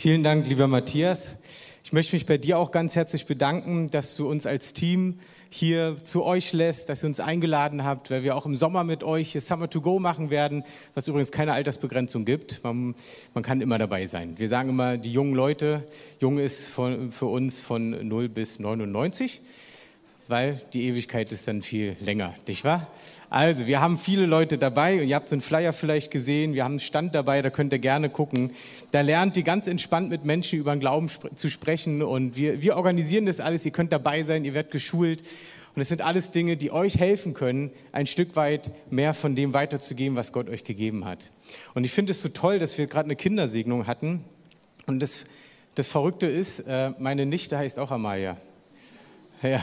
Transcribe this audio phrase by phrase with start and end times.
[0.00, 1.38] Vielen Dank, lieber Matthias.
[1.82, 5.18] Ich möchte mich bei dir auch ganz herzlich bedanken, dass du uns als Team
[5.50, 9.02] hier zu euch lässt, dass ihr uns eingeladen habt, weil wir auch im Sommer mit
[9.02, 10.62] euch hier Summer to Go machen werden,
[10.94, 12.62] was übrigens keine Altersbegrenzung gibt.
[12.62, 12.94] Man,
[13.34, 14.38] man kann immer dabei sein.
[14.38, 15.84] Wir sagen immer, die jungen Leute,
[16.20, 19.40] jung ist von, für uns von 0 bis 99
[20.28, 22.86] weil die Ewigkeit ist dann viel länger, nicht wahr?
[23.30, 26.64] Also, wir haben viele Leute dabei und ihr habt so einen Flyer vielleicht gesehen, wir
[26.64, 28.52] haben einen Stand dabei, da könnt ihr gerne gucken.
[28.90, 32.62] Da lernt ihr ganz entspannt mit Menschen über den Glauben sp zu sprechen und wir,
[32.62, 35.22] wir organisieren das alles, ihr könnt dabei sein, ihr werdet geschult
[35.74, 39.54] und es sind alles Dinge, die euch helfen können, ein Stück weit mehr von dem
[39.54, 41.30] weiterzugeben, was Gott euch gegeben hat.
[41.74, 44.24] Und ich finde es so toll, dass wir gerade eine Kindersegnung hatten
[44.86, 45.24] und das,
[45.74, 48.36] das Verrückte ist, äh, meine Nichte heißt auch Amaya.
[49.42, 49.62] Ja.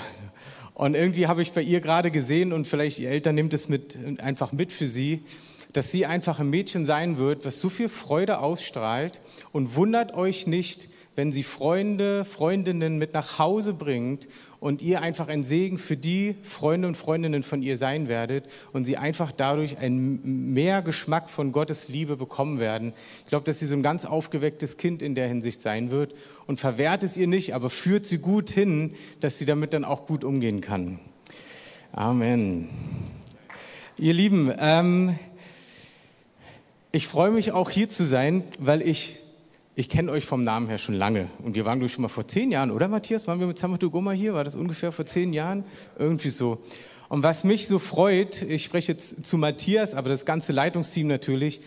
[0.76, 3.98] Und irgendwie habe ich bei ihr gerade gesehen und vielleicht ihr Eltern nimmt es mit,
[4.20, 5.24] einfach mit für sie,
[5.72, 9.22] dass sie einfach ein Mädchen sein wird, was so viel Freude ausstrahlt
[9.54, 14.28] und wundert euch nicht, wenn sie Freunde, Freundinnen mit nach Hause bringt
[14.66, 18.84] und ihr einfach ein Segen für die Freunde und Freundinnen von ihr sein werdet und
[18.84, 22.94] sie einfach dadurch ein mehr Geschmack von Gottes Liebe bekommen werden.
[23.20, 26.16] Ich glaube, dass sie so ein ganz aufgewecktes Kind in der Hinsicht sein wird
[26.48, 30.08] und verwehrt es ihr nicht, aber führt sie gut hin, dass sie damit dann auch
[30.08, 31.00] gut umgehen kann.
[31.92, 32.70] Amen.
[34.00, 35.20] Ihr Lieben, ähm,
[36.92, 39.20] ich freue mich auch hier zu sein, weil ich
[39.78, 41.28] ich kenne euch vom Namen her schon lange.
[41.44, 43.28] Und wir waren, glaube ich, schon mal vor zehn Jahren, oder Matthias?
[43.28, 44.34] Waren wir mit Samatu Goma hier?
[44.34, 45.66] War das ungefähr vor zehn Jahren?
[46.00, 46.64] Irgendwie so.
[47.10, 51.60] Und was mich so freut, ich spreche jetzt zu Matthias, aber das ganze Leitungsteam natürlich,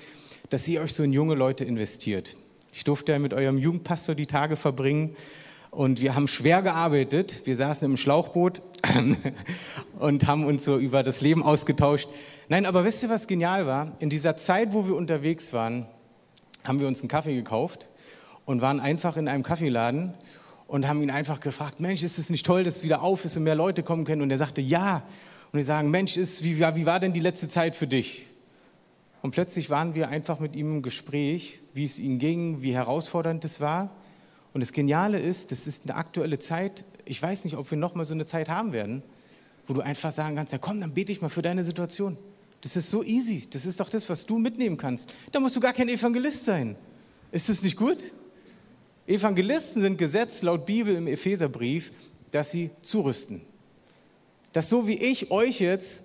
[0.48, 2.36] dass ihr euch so in junge Leute investiert.
[2.73, 5.14] Ich durfte ja mit eurem Jugendpastor die Tage verbringen
[5.70, 7.42] und wir haben schwer gearbeitet.
[7.45, 8.62] Wir saßen im Schlauchboot
[9.98, 12.09] und haben uns so über das Leben ausgetauscht.
[12.48, 13.92] Nein, aber wisst ihr, was genial war?
[13.98, 15.86] In dieser Zeit, wo wir unterwegs waren,
[16.64, 17.89] haben wir uns einen Kaffee gekauft
[18.49, 20.15] und waren einfach in einem Kaffeeladen
[20.69, 23.37] und haben ihn einfach gefragt, Mensch, ist es nicht toll, dass es wieder auf ist
[23.37, 24.23] und mehr Leute kommen können?
[24.23, 25.03] Und er sagte, ja.
[25.53, 28.25] Und wir sagen, Mensch, ist, wie, wie war denn die letzte Zeit für dich?
[29.20, 33.45] Und plötzlich waren wir einfach mit ihm im Gespräch, wie es ihm ging, wie herausfordernd
[33.45, 33.91] es war.
[34.55, 36.87] Und das Geniale ist, das ist eine aktuelle Zeit.
[37.05, 39.03] Ich weiß nicht, ob wir noch mal so eine Zeit haben werden,
[39.67, 42.17] wo du einfach sagen kannst, ja komm, dann bete ich mal für deine Situation.
[42.63, 43.47] Das ist so easy.
[43.51, 45.11] Das ist doch das, was du mitnehmen kannst.
[45.33, 46.77] Da musst du gar kein Evangelist sein.
[47.31, 47.98] Ist das nicht gut?
[49.08, 51.92] Evangelisten sind gesetzt laut Bibel im Epheserbrief,
[52.30, 53.41] dass sie zurüsten.
[54.52, 56.02] Dass so wie ich euch jetzt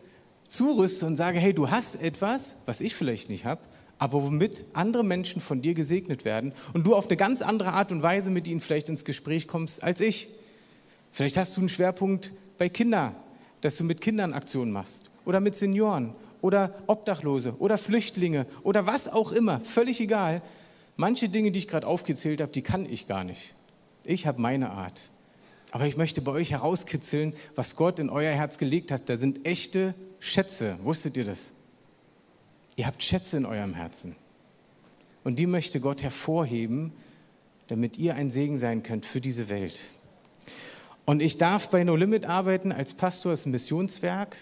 [0.47, 3.61] zurüste und sage, hey, du hast etwas, was ich vielleicht nicht habe,
[3.97, 7.91] aber womit andere Menschen von dir gesegnet werden und du auf eine ganz andere Art
[7.91, 10.29] und Weise mit ihnen vielleicht ins Gespräch kommst als ich.
[11.11, 13.15] Vielleicht hast du einen Schwerpunkt bei Kindern,
[13.59, 19.11] dass du mit Kindern Aktionen machst oder mit Senioren oder Obdachlose oder Flüchtlinge oder was
[19.11, 20.41] auch immer, völlig egal.
[20.95, 23.53] Manche Dinge, die ich gerade aufgezählt habe, die kann ich gar nicht.
[24.05, 25.09] Ich habe meine Art.
[25.71, 29.09] Aber ich möchte bei euch herauskitzeln, was Gott in euer Herz gelegt hat.
[29.09, 30.77] Da sind echte Schätze.
[30.83, 31.55] Wusstet ihr das?
[32.75, 34.15] Ihr habt Schätze in eurem Herzen.
[35.23, 36.91] Und die möchte Gott hervorheben,
[37.67, 39.79] damit ihr ein Segen sein könnt für diese Welt.
[41.05, 44.37] Und ich darf bei No Limit arbeiten als Pastor, ein Missionswerk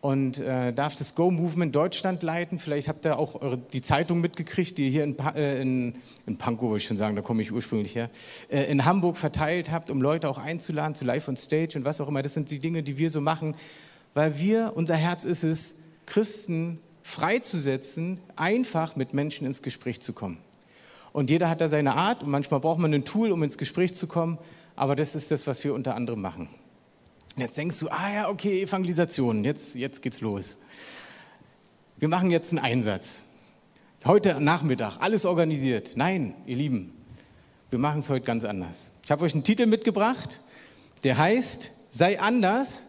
[0.00, 2.58] und äh, darf das Go Movement Deutschland leiten.
[2.58, 6.38] Vielleicht habt ihr auch eure, die Zeitung mitgekriegt, die ihr hier in, äh, in, in
[6.38, 8.08] Pankow, würde ich schon sagen, da komme ich ursprünglich her,
[8.48, 12.00] äh, in Hamburg verteilt habt, um Leute auch einzuladen zu Live on Stage und was
[12.00, 12.22] auch immer.
[12.22, 13.56] Das sind die Dinge, die wir so machen,
[14.14, 15.76] weil wir, unser Herz ist es,
[16.06, 20.38] Christen freizusetzen, einfach mit Menschen ins Gespräch zu kommen.
[21.12, 23.94] Und jeder hat da seine Art und manchmal braucht man ein Tool, um ins Gespräch
[23.94, 24.38] zu kommen,
[24.76, 26.48] aber das ist das, was wir unter anderem machen.
[27.38, 30.58] Jetzt denkst du, ah ja, okay, Evangelisation, jetzt, jetzt geht's los.
[31.96, 33.26] Wir machen jetzt einen Einsatz.
[34.04, 35.92] Heute Nachmittag, alles organisiert.
[35.94, 36.92] Nein, ihr Lieben,
[37.70, 38.92] wir machen es heute ganz anders.
[39.04, 40.40] Ich habe euch einen Titel mitgebracht,
[41.04, 42.88] der heißt, sei anders,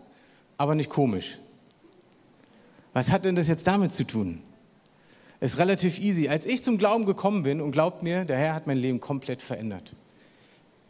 [0.57, 1.37] aber nicht komisch.
[2.93, 4.41] Was hat denn das jetzt damit zu tun?
[5.41, 6.27] Ist relativ easy.
[6.27, 9.43] Als ich zum Glauben gekommen bin, und glaubt mir, der Herr hat mein Leben komplett
[9.43, 9.95] verändert.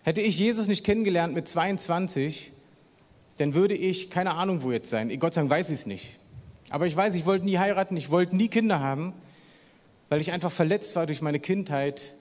[0.03, 2.53] Hätte ich Jesus nicht kennengelernt mit 22,
[3.39, 5.17] dann würde ich keine Ahnung wo jetzt sein.
[5.17, 6.19] Gott sei Dank weiß ich es nicht.
[6.69, 9.13] Aber ich weiß, ich wollte nie heiraten, ich wollte nie Kinder haben,
[10.09, 12.15] weil ich einfach verletzt war durch meine Kindheit,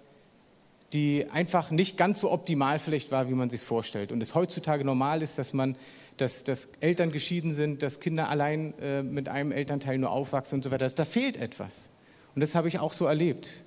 [0.93, 4.13] die einfach nicht ganz so optimal vielleicht war, wie man sich vorstellt.
[4.13, 5.77] Und es heutzutage normal ist, dass man,
[6.17, 10.63] dass, dass Eltern geschieden sind, dass Kinder allein äh, mit einem Elternteil nur aufwachsen und
[10.63, 10.89] so weiter.
[10.89, 11.91] Da fehlt etwas.
[12.35, 13.65] Und das habe ich auch so erlebt.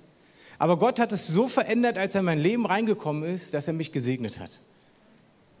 [0.58, 3.74] Aber Gott hat es so verändert, als er in mein Leben reingekommen ist, dass er
[3.74, 4.60] mich gesegnet hat.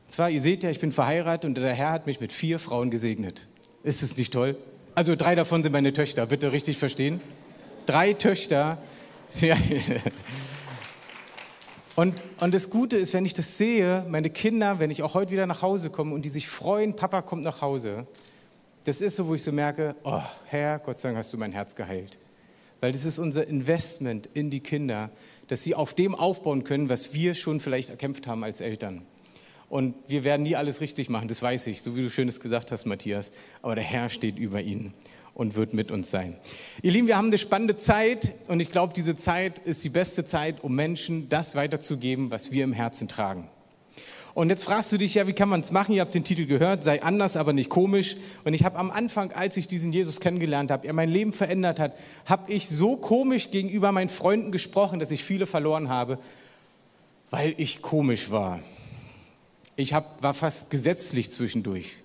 [0.08, 2.90] Zwar, ihr seht ja, ich bin verheiratet und der Herr hat mich mit vier Frauen
[2.90, 3.48] gesegnet.
[3.82, 4.56] Ist es nicht toll?
[4.94, 7.20] Also drei davon sind meine Töchter, bitte richtig verstehen.
[7.86, 8.78] Drei Töchter.
[9.40, 9.56] Ja.
[11.94, 15.30] Und, und das Gute ist, wenn ich das sehe, meine Kinder, wenn ich auch heute
[15.30, 18.06] wieder nach Hause komme und die sich freuen, Papa kommt nach Hause,
[18.84, 21.52] das ist so, wo ich so merke, oh Herr, Gott sei Dank hast du mein
[21.52, 22.18] Herz geheilt.
[22.80, 25.10] Weil das ist unser Investment in die Kinder,
[25.48, 29.02] dass sie auf dem aufbauen können, was wir schon vielleicht erkämpft haben als Eltern.
[29.72, 32.70] Und wir werden nie alles richtig machen, das weiß ich, so wie du schönes gesagt
[32.72, 33.32] hast, Matthias.
[33.62, 34.92] Aber der Herr steht über ihnen
[35.32, 36.36] und wird mit uns sein.
[36.82, 40.26] Ihr Lieben, wir haben eine spannende Zeit und ich glaube, diese Zeit ist die beste
[40.26, 43.48] Zeit, um Menschen das weiterzugeben, was wir im Herzen tragen.
[44.34, 45.94] Und jetzt fragst du dich ja, wie kann man es machen?
[45.94, 48.16] Ihr habt den Titel gehört, sei anders, aber nicht komisch.
[48.44, 51.80] Und ich habe am Anfang, als ich diesen Jesus kennengelernt habe, er mein Leben verändert
[51.80, 51.96] hat,
[52.26, 56.18] habe ich so komisch gegenüber meinen Freunden gesprochen, dass ich viele verloren habe,
[57.30, 58.60] weil ich komisch war.
[59.76, 61.96] Ich hab, war fast gesetzlich zwischendurch.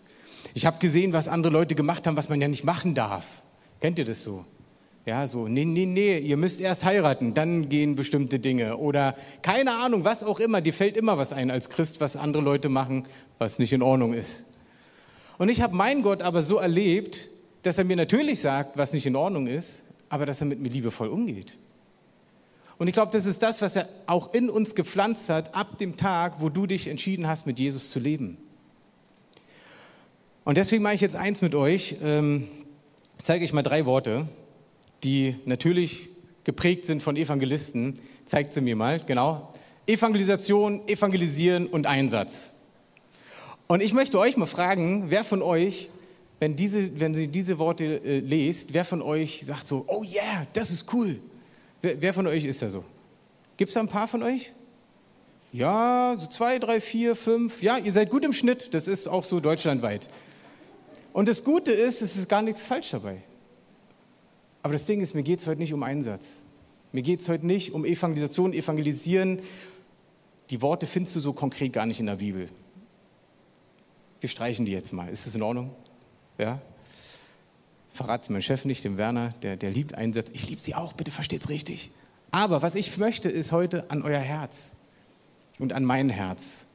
[0.54, 3.42] Ich habe gesehen, was andere Leute gemacht haben, was man ja nicht machen darf.
[3.82, 4.46] Kennt ihr das so?
[5.06, 8.76] Ja, so, nee, nee, nee, ihr müsst erst heiraten, dann gehen bestimmte Dinge.
[8.78, 12.44] Oder keine Ahnung, was auch immer, dir fällt immer was ein als Christ, was andere
[12.44, 14.44] Leute machen, was nicht in Ordnung ist.
[15.38, 17.30] Und ich habe meinen Gott aber so erlebt,
[17.64, 20.70] dass er mir natürlich sagt, was nicht in Ordnung ist, aber dass er mit mir
[20.70, 21.58] liebevoll umgeht.
[22.78, 25.98] Und ich glaube, das ist das, was er auch in uns gepflanzt hat, ab dem
[25.98, 28.38] Tag, wo du dich entschieden hast, mit Jesus zu leben.
[30.44, 31.98] Und deswegen mache ich jetzt eins mit euch.
[32.04, 32.48] Ähm,
[33.22, 34.28] zeige ich mal drei Worte
[35.04, 36.10] die natürlich
[36.44, 38.00] geprägt sind von Evangelisten.
[38.26, 39.54] Zeigt sie mir mal, genau.
[39.86, 42.54] Evangelisation, Evangelisieren und Einsatz.
[43.68, 45.90] Und ich möchte euch mal fragen, wer von euch,
[46.40, 50.46] wenn, diese, wenn Sie diese Worte äh, lest, wer von euch sagt so, oh yeah,
[50.54, 51.20] das ist cool.
[51.82, 52.84] Wer, wer von euch ist da so?
[53.56, 54.52] Gibt es da ein paar von euch?
[55.54, 57.64] Ja, so zwei, drei, vier, fünf.
[57.64, 58.74] Ja, ihr seid gut im Schnitt.
[58.74, 60.10] Das ist auch so deutschlandweit.
[61.14, 63.24] Und das Gute ist, es ist gar nichts falsch dabei.
[64.62, 66.44] Aber das Ding ist, mir geht es heute nicht um Einsatz.
[66.92, 69.40] Mir geht es heute nicht um Evangelisation, Evangelisieren.
[70.50, 72.50] Die Worte findest du so konkret gar nicht in der Bibel.
[74.20, 75.10] Wir streichen die jetzt mal.
[75.10, 75.72] Ist das in Ordnung?
[76.38, 76.62] Ja?
[77.94, 80.32] Verrat es meinem Chef nicht, dem Werner, der, der liebt Einsätze.
[80.34, 81.92] Ich liebe sie auch, bitte versteht es richtig.
[82.32, 84.76] Aber was ich möchte, ist heute an euer Herz
[85.60, 86.68] und an mein Herz.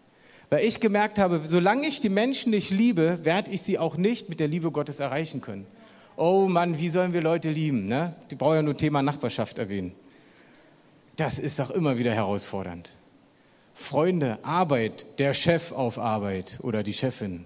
[0.50, 4.28] Weil ich gemerkt habe, solange ich die Menschen nicht liebe, werde ich sie auch nicht
[4.28, 5.66] mit der Liebe Gottes erreichen können
[6.16, 7.86] oh Mann, wie sollen wir Leute lieben?
[7.86, 8.14] Ne?
[8.30, 9.92] Die brauchen ja nur Thema Nachbarschaft erwähnen.
[11.16, 12.88] Das ist doch immer wieder herausfordernd.
[13.74, 17.44] Freunde, Arbeit, der Chef auf Arbeit oder die Chefin.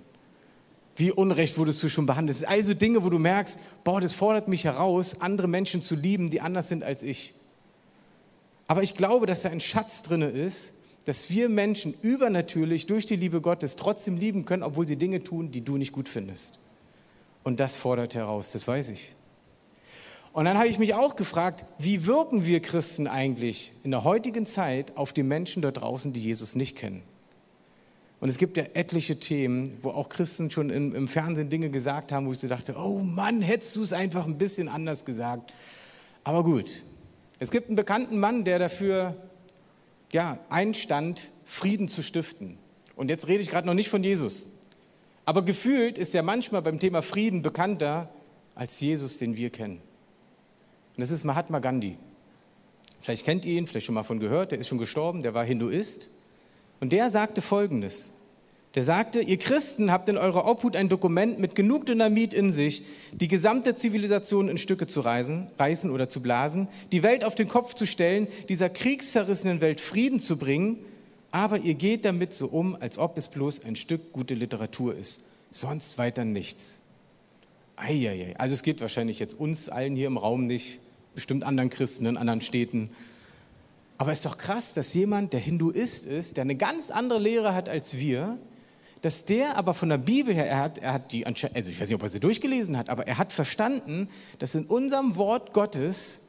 [0.96, 2.36] Wie unrecht wurdest du schon behandelt?
[2.36, 5.94] Das sind also Dinge, wo du merkst, boah, das fordert mich heraus, andere Menschen zu
[5.94, 7.34] lieben, die anders sind als ich.
[8.66, 13.16] Aber ich glaube, dass da ein Schatz drin ist, dass wir Menschen übernatürlich durch die
[13.16, 16.58] Liebe Gottes trotzdem lieben können, obwohl sie Dinge tun, die du nicht gut findest.
[17.44, 19.12] Und das fordert heraus, das weiß ich.
[20.32, 24.46] Und dann habe ich mich auch gefragt, wie wirken wir Christen eigentlich in der heutigen
[24.46, 27.02] Zeit auf die Menschen da draußen, die Jesus nicht kennen?
[28.18, 32.12] Und es gibt ja etliche Themen, wo auch Christen schon im, im Fernsehen Dinge gesagt
[32.12, 35.52] haben, wo ich so dachte, oh Mann, hättest du es einfach ein bisschen anders gesagt.
[36.24, 36.84] Aber gut,
[37.38, 39.16] es gibt einen bekannten Mann, der dafür
[40.12, 42.58] ja, einstand, Frieden zu stiften.
[42.96, 44.48] Und jetzt rede ich gerade noch nicht von Jesus.
[45.26, 48.08] Aber gefühlt ist er manchmal beim Thema Frieden bekannter
[48.54, 49.82] als Jesus, den wir kennen.
[50.96, 51.98] Und das ist Mahatma Gandhi.
[53.00, 55.44] Vielleicht kennt ihr ihn, vielleicht schon mal von gehört, der ist schon gestorben, der war
[55.44, 56.10] Hinduist.
[56.80, 58.12] Und der sagte Folgendes.
[58.74, 62.84] Der sagte, ihr Christen habt in eurer Obhut ein Dokument mit genug Dynamit in sich,
[63.12, 67.48] die gesamte Zivilisation in Stücke zu reißen, reißen oder zu blasen, die Welt auf den
[67.48, 70.78] Kopf zu stellen, dieser kriegszerrissenen Welt Frieden zu bringen
[71.36, 75.24] aber ihr geht damit so um, als ob es bloß ein Stück gute Literatur ist.
[75.50, 76.80] Sonst weiter nichts.
[77.76, 78.34] Eieiei.
[78.38, 80.80] Also es geht wahrscheinlich jetzt uns allen hier im Raum nicht,
[81.14, 82.88] bestimmt anderen Christen in anderen Städten.
[83.98, 87.54] Aber es ist doch krass, dass jemand, der Hinduist ist, der eine ganz andere Lehre
[87.54, 88.38] hat als wir,
[89.02, 91.88] dass der aber von der Bibel her, er hat, er hat die, also ich weiß
[91.88, 96.22] nicht, ob er sie durchgelesen hat, aber er hat verstanden, dass in unserem Wort Gottes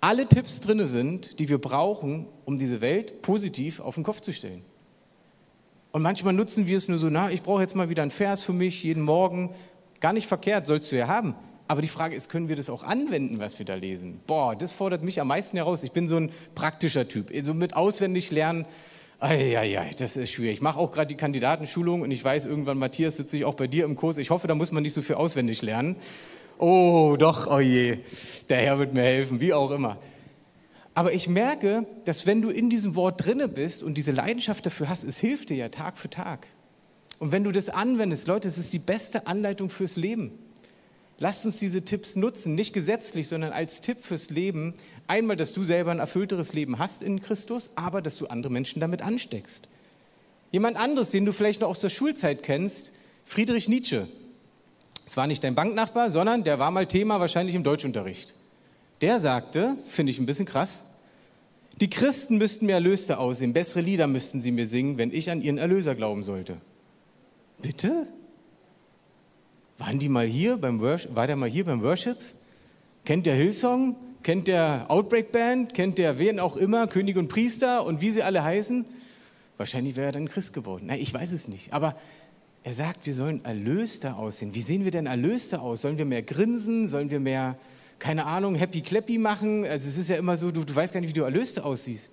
[0.00, 4.32] alle Tipps drin sind, die wir brauchen, um diese Welt positiv auf den Kopf zu
[4.32, 4.64] stellen.
[5.92, 8.42] Und manchmal nutzen wir es nur so, na, ich brauche jetzt mal wieder einen Vers
[8.42, 9.54] für mich jeden Morgen.
[10.00, 11.34] Gar nicht verkehrt, sollst du ja haben.
[11.70, 14.18] Aber die Frage ist, können wir das auch anwenden, was wir da lesen?
[14.26, 15.84] Boah, das fordert mich am meisten heraus.
[15.84, 17.30] Ich bin so ein praktischer Typ.
[17.44, 18.66] So mit auswendig lernen,
[19.22, 20.54] ja, das ist schwierig.
[20.54, 23.68] Ich mache auch gerade die Kandidatenschulung und ich weiß, irgendwann, Matthias, sitze ich auch bei
[23.68, 24.18] dir im Kurs.
[24.18, 25.94] Ich hoffe, da muss man nicht so viel auswendig lernen.
[26.58, 27.98] Oh, doch, oh je,
[28.48, 29.96] der Herr wird mir helfen, wie auch immer.
[30.94, 34.88] Aber ich merke, dass wenn du in diesem Wort drinne bist und diese Leidenschaft dafür
[34.88, 36.48] hast, es hilft dir ja Tag für Tag.
[37.20, 40.32] Und wenn du das anwendest, Leute, es ist die beste Anleitung fürs Leben.
[41.22, 44.72] Lasst uns diese Tipps nutzen, nicht gesetzlich, sondern als Tipp fürs Leben.
[45.06, 48.80] Einmal, dass du selber ein erfüllteres Leben hast in Christus, aber dass du andere Menschen
[48.80, 49.68] damit ansteckst.
[50.50, 52.92] Jemand anderes, den du vielleicht noch aus der Schulzeit kennst,
[53.26, 54.08] Friedrich Nietzsche.
[55.06, 58.34] Es war nicht dein Banknachbar, sondern der war mal Thema wahrscheinlich im Deutschunterricht.
[59.02, 60.86] Der sagte, finde ich ein bisschen krass,
[61.82, 65.42] die Christen müssten mir erlöster aussehen, bessere Lieder müssten sie mir singen, wenn ich an
[65.42, 66.56] ihren Erlöser glauben sollte.
[67.60, 68.06] Bitte?
[69.80, 71.16] Waren die mal hier beim Worship?
[71.16, 72.18] War der mal hier beim Worship?
[73.06, 73.96] Kennt der Hillsong?
[74.22, 75.72] Kennt der Outbreak Band?
[75.72, 76.86] Kennt der wen auch immer?
[76.86, 78.84] König und Priester und wie sie alle heißen?
[79.56, 80.84] Wahrscheinlich wäre er dann Christ geworden.
[80.88, 81.72] Nein, ich weiß es nicht.
[81.72, 81.96] Aber
[82.62, 84.54] er sagt, wir sollen erlöster aussehen.
[84.54, 85.80] Wie sehen wir denn erlöster aus?
[85.80, 86.86] Sollen wir mehr grinsen?
[86.86, 87.56] Sollen wir mehr,
[87.98, 89.64] keine Ahnung, happy clappy machen?
[89.64, 92.12] Also es ist ja immer so, du, du weißt gar nicht, wie du erlöster aussiehst.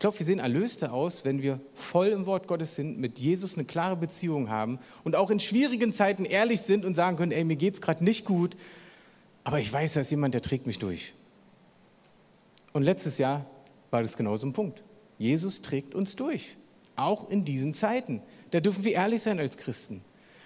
[0.00, 3.56] Ich glaube, wir sehen erlöster aus, wenn wir voll im Wort Gottes sind, mit Jesus
[3.56, 7.44] eine klare Beziehung haben und auch in schwierigen Zeiten ehrlich sind und sagen können, ey,
[7.44, 8.56] mir geht es gerade nicht gut,
[9.44, 11.12] aber ich weiß, da ist jemand, der trägt mich durch.
[12.72, 13.44] Und letztes Jahr
[13.90, 14.82] war das genau so ein Punkt.
[15.18, 16.56] Jesus trägt uns durch,
[16.96, 18.22] auch in diesen Zeiten.
[18.52, 20.00] Da dürfen wir ehrlich sein als Christen.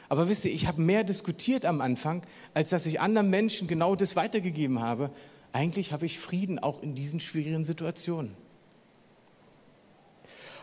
[0.09, 3.95] Aber wisst ihr, ich habe mehr diskutiert am Anfang, als dass ich anderen Menschen genau
[3.95, 5.13] das weitergegeben habe.
[5.53, 8.43] Eigentlich habe ich Frieden auch in diesen schwierigen Situationen.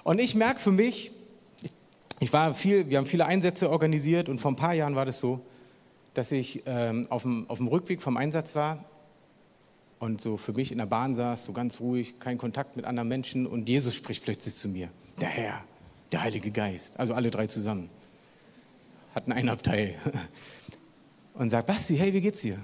[0.03, 1.12] Und ich merke für mich,
[2.20, 5.20] ich war viel, wir haben viele Einsätze organisiert und vor ein paar Jahren war das
[5.20, 5.41] so,
[6.13, 8.84] dass ich ähm, auf, dem, auf dem Rückweg vom Einsatz war
[10.00, 13.08] und so für mich in der Bahn saß, so ganz ruhig, kein Kontakt mit anderen
[13.08, 14.89] Menschen und Jesus spricht plötzlich zu mir,
[15.20, 15.63] der Herr,
[16.12, 17.89] der Heilige Geist, also alle drei zusammen,
[19.15, 19.96] hatten ein Abteil.
[21.34, 22.58] Und sagt, Basti, hey, wie geht's dir?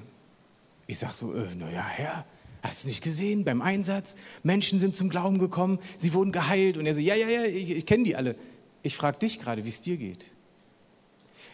[0.88, 2.26] Ich sag so, äh, naja, Herr,
[2.62, 4.16] Hast du nicht gesehen beim Einsatz?
[4.44, 6.78] Menschen sind zum Glauben gekommen, sie wurden geheilt.
[6.78, 8.36] Und er so, ja, ja, ja, ich, ich kenne die alle.
[8.84, 10.26] Ich frage dich gerade, wie es dir geht.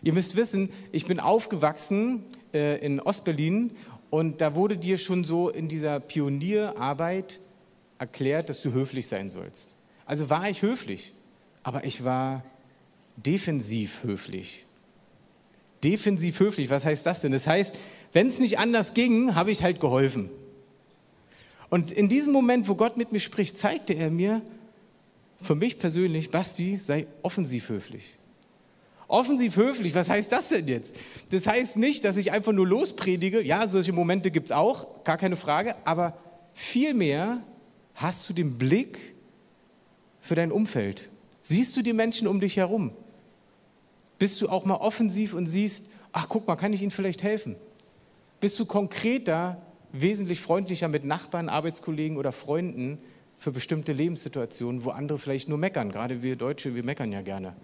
[0.01, 3.71] Ihr müsst wissen, ich bin aufgewachsen äh, in Ostberlin
[4.09, 7.39] und da wurde dir schon so in dieser Pionierarbeit
[7.97, 9.75] erklärt, dass du höflich sein sollst.
[10.05, 11.13] Also war ich höflich,
[11.63, 12.43] aber ich war
[13.15, 14.65] defensiv höflich.
[15.83, 17.31] Defensiv höflich, was heißt das denn?
[17.31, 17.73] Das heißt,
[18.11, 20.29] wenn es nicht anders ging, habe ich halt geholfen.
[21.73, 24.43] Und in diesem Moment, wo Gott mit mir spricht, zeigte er mir,
[25.41, 28.15] für mich persönlich, Basti, sei offensiv höflich.
[29.07, 30.95] Offensiv höflich, was heißt das denn jetzt?
[31.31, 33.41] Das heißt nicht, dass ich einfach nur lospredige.
[33.41, 35.75] Ja, solche Momente gibt es auch, gar keine Frage.
[35.83, 36.15] Aber
[36.53, 37.41] vielmehr
[37.95, 39.15] hast du den Blick
[40.21, 41.09] für dein Umfeld.
[41.41, 42.91] Siehst du die Menschen um dich herum?
[44.19, 47.55] Bist du auch mal offensiv und siehst, ach guck mal, kann ich ihnen vielleicht helfen?
[48.39, 49.59] Bist du konkreter
[49.93, 52.97] wesentlich freundlicher mit Nachbarn, Arbeitskollegen oder Freunden
[53.37, 55.91] für bestimmte Lebenssituationen, wo andere vielleicht nur meckern.
[55.91, 57.55] Gerade wir Deutsche, wir meckern ja gerne.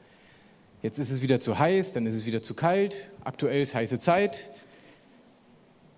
[0.82, 3.12] Jetzt ist es wieder zu heiß, dann ist es wieder zu kalt.
[3.24, 4.50] Aktuell ist heiße Zeit.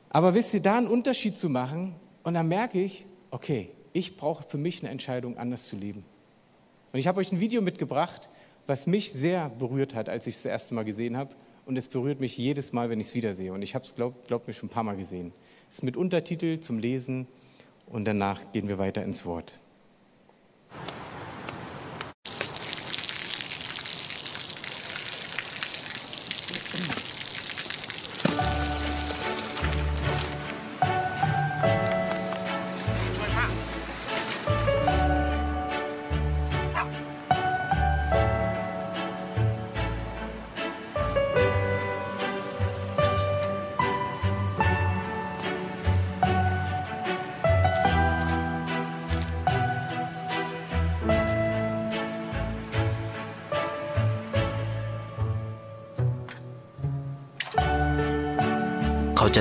[0.10, 4.44] Aber wisst ihr, da einen Unterschied zu machen und dann merke ich, okay, ich brauche
[4.48, 6.04] für mich eine Entscheidung, anders zu leben.
[6.94, 8.30] Und ich habe euch ein Video mitgebracht,
[8.68, 11.36] was mich sehr berührt hat, als ich es das erste Mal gesehen habe.
[11.72, 13.54] Und es berührt mich jedes Mal, wenn ich es wiedersehe.
[13.54, 15.32] Und ich habe es, glaubt glaub mir, schon ein paar Mal gesehen.
[15.70, 17.28] Es ist mit Untertitel zum Lesen
[17.88, 19.62] und danach gehen wir weiter ins Wort.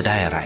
[0.00, 0.39] ะได้อะไร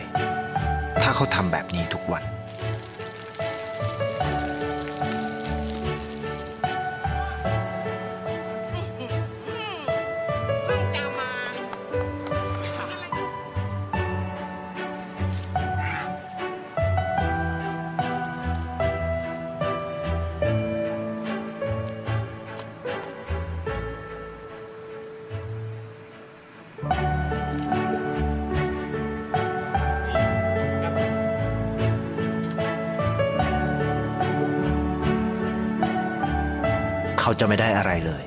[37.27, 38.23] เขาจะไม่ได้อะไรเลย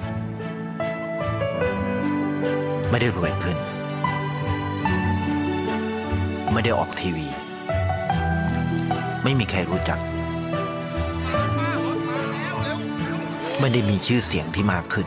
[2.91, 3.57] ไม่ได้รวยขึ้น
[6.53, 7.27] ไม่ได้ออกทีวี
[9.25, 9.99] ไม่มีใครรู้จัก
[13.61, 15.07] ไม่ได้มีชื่อเสียงที่มากขึ้น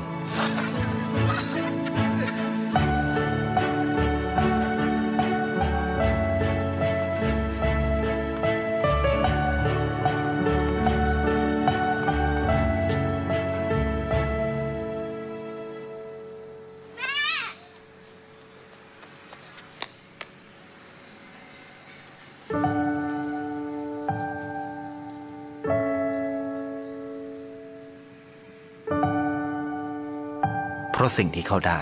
[31.18, 31.80] สิ่งที่เขาได้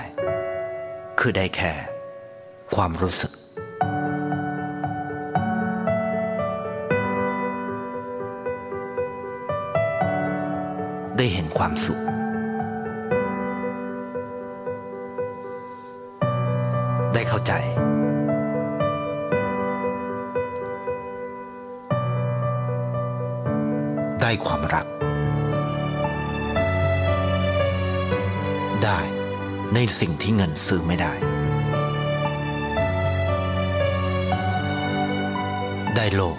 [1.19, 1.73] คือได้แค่
[2.75, 3.31] ความรู้สึก
[11.17, 11.99] ได้เห็นความสุข
[17.13, 17.53] ได้เข้าใจ
[24.21, 24.85] ได้ความรัก
[28.83, 29.18] ได้
[29.75, 31.13] ในสิ่งที่เงินซื้อไม่ได้
[35.95, 36.37] ได้โลก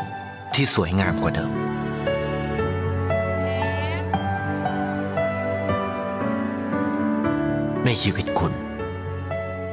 [0.54, 1.52] ที่สวยงามกว่าเดิม
[7.84, 8.54] ในชีวิตคุณ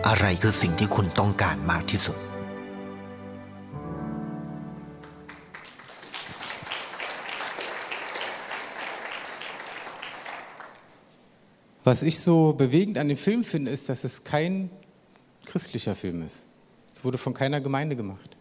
[0.07, 2.17] อะไรคือสิ่งที่คุณต้องการมากที่สุด
[11.87, 14.69] Was ich so bewegend an dem Film finde, ist, dass es kein
[15.45, 16.49] christlicher Film ist.
[16.93, 18.35] Es wurde von keiner Gemeinde gemacht.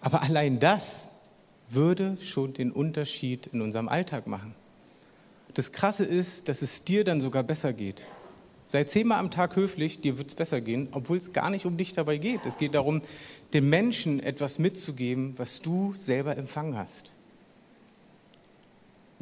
[0.00, 1.08] Aber allein das
[1.68, 4.54] würde schon den Unterschied in unserem Alltag machen.
[5.54, 8.06] Das Krasse ist, dass es dir dann sogar besser geht.
[8.68, 11.76] Sei zehnmal am Tag höflich, dir wird es besser gehen, obwohl es gar nicht um
[11.76, 12.46] dich dabei geht.
[12.46, 13.02] Es geht darum,
[13.52, 17.10] dem Menschen etwas mitzugeben, was du selber empfangen hast.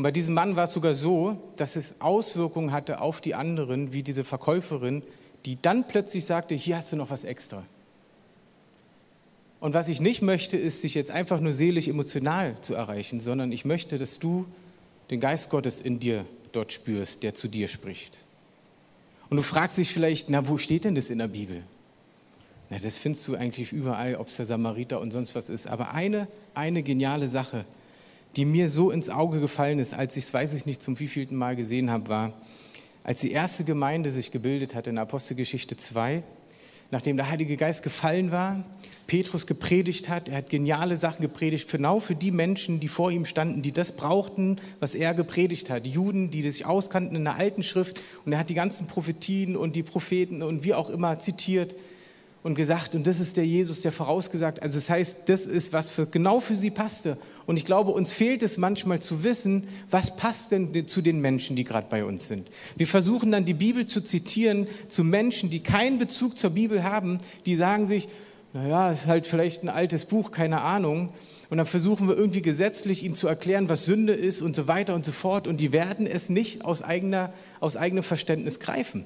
[0.01, 3.93] Und bei diesem Mann war es sogar so, dass es Auswirkungen hatte auf die anderen,
[3.93, 5.03] wie diese Verkäuferin,
[5.45, 7.63] die dann plötzlich sagte, hier hast du noch was extra.
[9.61, 13.53] Und was ich nicht möchte, ist, sich jetzt einfach nur seelisch emotional zu erreichen, sondern
[13.53, 14.47] ich möchte, dass du
[15.11, 18.25] den Geist Gottes in dir dort spürst, der zu dir spricht.
[19.29, 21.63] Und du fragst dich vielleicht, na, wo steht denn das in der Bibel?
[22.71, 25.67] Na, das findest du eigentlich überall, ob es der Samariter und sonst was ist.
[25.67, 27.67] Aber eine, eine geniale Sache,
[28.37, 31.37] die mir so ins Auge gefallen ist, als ich es, weiß ich nicht, zum wievielten
[31.37, 32.33] Mal gesehen habe, war,
[33.03, 36.23] als die erste Gemeinde sich gebildet hat in Apostelgeschichte 2,
[36.91, 38.65] nachdem der Heilige Geist gefallen war,
[39.07, 43.25] Petrus gepredigt hat, er hat geniale Sachen gepredigt, genau für die Menschen, die vor ihm
[43.25, 45.87] standen, die das brauchten, was er gepredigt hat.
[45.87, 49.75] Juden, die sich auskannten in der alten Schrift und er hat die ganzen Prophetien und
[49.75, 51.75] die Propheten und wie auch immer zitiert
[52.43, 55.91] und gesagt, und das ist der Jesus, der vorausgesagt, also das heißt, das ist, was
[55.91, 57.19] für, genau für sie passte.
[57.47, 61.55] Und ich glaube, uns fehlt es manchmal zu wissen, was passt denn zu den Menschen,
[61.55, 62.49] die gerade bei uns sind.
[62.77, 67.21] Wir versuchen dann die Bibel zu zitieren zu Menschen, die keinen Bezug zur Bibel haben,
[67.45, 68.09] die sagen sich,
[68.53, 71.11] naja, ist halt vielleicht ein altes Buch, keine Ahnung.
[71.51, 74.95] Und dann versuchen wir irgendwie gesetzlich ihnen zu erklären, was Sünde ist und so weiter
[74.95, 75.47] und so fort.
[75.47, 79.05] Und die werden es nicht aus, eigener, aus eigenem Verständnis greifen.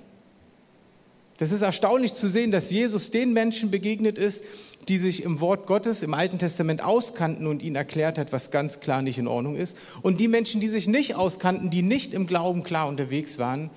[1.39, 4.45] Das ist erstaunlich zu sehen, dass Jesus den Menschen begegnet ist,
[4.89, 8.81] die sich im Wort Gottes im Alten Testament auskannten und ihnen erklärt hat, was ganz
[8.81, 9.77] klar nicht in Ordnung ist.
[10.03, 13.71] Und die Menschen, die sich nicht auskannten, die nicht im Glauben klar unterwegs waren,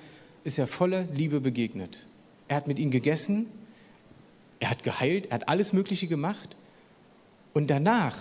[0.44, 2.06] ist er voller Liebe begegnet.
[2.46, 3.46] Er hat mit ihnen gegessen,
[4.60, 6.56] er hat geheilt, er hat alles Mögliche gemacht.
[7.54, 8.16] Und danach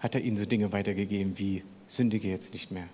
[0.00, 2.88] hat er ihnen so Dinge weitergegeben wie, sündige jetzt nicht mehr.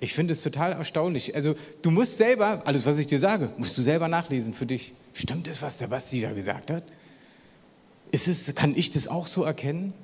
[0.00, 1.34] Ich finde es total erstaunlich.
[1.34, 4.92] Also du musst selber, alles was ich dir sage, musst du selber nachlesen für dich.
[5.14, 6.84] Stimmt es, was der Basti da gesagt hat?
[8.12, 9.94] Ist es, kann ich das auch so erkennen?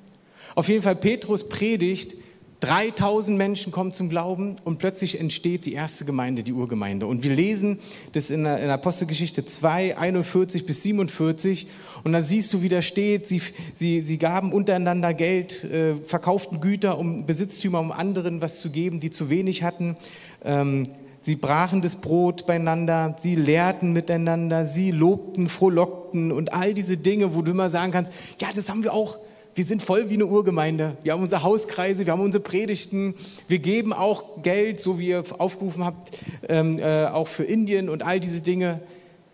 [0.55, 2.15] Auf jeden Fall, Petrus predigt,
[2.63, 7.07] 3000 Menschen kommen zum Glauben und plötzlich entsteht die erste Gemeinde, die Urgemeinde.
[7.07, 7.79] Und wir lesen
[8.13, 11.67] das in der, Apostelgeschichte 2, 41 bis 47.
[12.05, 13.41] Und da siehst du, wie da steht, sie,
[13.73, 19.01] sie, sie gaben untereinander Geld, äh, verkauften Güter, um Besitztümer, um anderen was zu geben,
[19.01, 19.97] die zu wenig hatten.
[20.45, 20.87] Ähm,
[21.25, 27.33] Sie brachen das Brot beieinander, sie lehrten miteinander, sie lobten, frohlockten und all diese Dinge,
[27.33, 29.17] wo du immer sagen kannst, ja, das haben wir auch
[29.55, 30.97] wir sind voll wie eine Urgemeinde.
[31.03, 33.13] Wir haben unsere Hauskreise, wir haben unsere Predigten.
[33.47, 36.17] Wir geben auch Geld, so wie ihr aufgerufen habt,
[36.49, 38.81] ähm, äh, auch für Indien und all diese Dinge.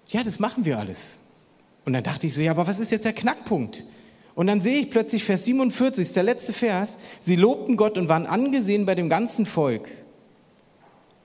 [0.09, 1.19] Ja, das machen wir alles.
[1.85, 3.85] Und dann dachte ich so, ja, aber was ist jetzt der Knackpunkt?
[4.35, 6.99] Und dann sehe ich plötzlich Vers 47, ist der letzte Vers.
[7.21, 9.89] Sie lobten Gott und waren angesehen bei dem ganzen Volk.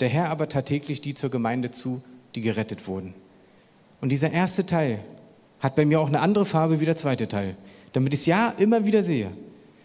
[0.00, 2.02] Der Herr aber tat täglich die zur Gemeinde zu,
[2.34, 3.14] die gerettet wurden.
[4.00, 5.00] Und dieser erste Teil
[5.60, 7.56] hat bei mir auch eine andere Farbe wie der zweite Teil
[7.94, 9.30] damit ich es ja immer wieder sehe.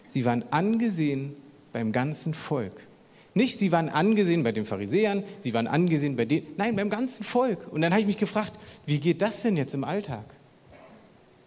[0.08, 1.34] Sie waren angesehen
[1.72, 2.86] beim ganzen Volk.
[3.32, 7.24] Nicht, sie waren angesehen bei den Pharisäern, sie waren angesehen bei denen, nein, beim ganzen
[7.24, 7.68] Volk.
[7.70, 8.52] Und dann habe ich mich gefragt,
[8.86, 10.24] wie geht das denn jetzt im Alltag?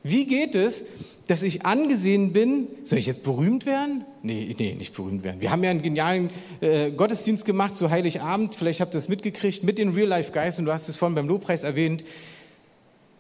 [0.02, 0.86] Wie geht es,
[1.28, 2.68] dass ich angesehen bin?
[2.86, 4.06] Soll ich jetzt berühmt werden?
[4.22, 5.42] Nee, nee, nicht berühmt werden.
[5.42, 6.30] Wir haben ja einen genialen
[6.62, 8.56] äh, Gottesdienst gemacht zu Heiligabend.
[8.56, 11.16] Vielleicht habt ihr das mitgekriegt mit den Real Life Guys und du hast es vorhin
[11.16, 12.04] beim Lobpreis erwähnt.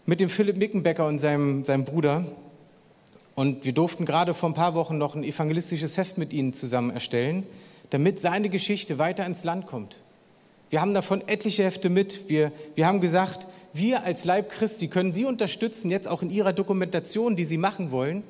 [0.06, 2.27] Mit dem Philipp Mickenbecker und seinem, seinem Bruder.
[3.36, 6.91] Und wir durften gerade vor ein paar Wochen noch ein evangelistisches Heft mit ihnen zusammen
[6.91, 7.46] erstellen,
[7.89, 9.98] damit seine Geschichte weiter ins Land kommt.
[10.69, 12.30] Wir haben davon etliche Hefte mit.
[12.30, 16.54] Wir, wir haben gesagt, wir als Leib Christi können Sie unterstützen, jetzt auch in Ihrer
[16.54, 18.24] Dokumentation, die Sie machen wollen,